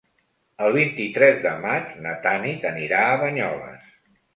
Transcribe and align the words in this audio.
El 0.67 0.73
vint-i-tres 0.77 1.39
de 1.45 1.53
maig 1.67 1.95
na 2.09 2.17
Tanit 2.27 2.69
anirà 2.75 3.07
a 3.07 3.17
Banyoles. 3.27 3.99